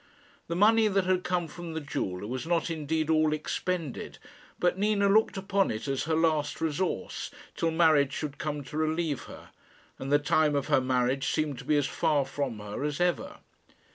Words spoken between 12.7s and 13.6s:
as ever.